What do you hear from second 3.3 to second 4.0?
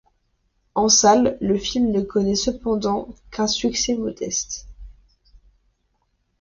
succès